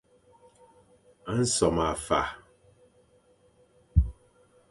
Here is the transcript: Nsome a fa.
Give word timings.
Nsome 1.39 1.83
a 1.91 1.93
fa. 2.05 2.21